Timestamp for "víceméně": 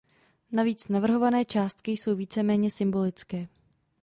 2.15-2.71